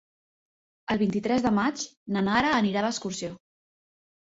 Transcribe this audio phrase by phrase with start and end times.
[0.95, 1.85] El vint-i-tres de maig
[2.19, 3.35] na Nara anirà d'excursió.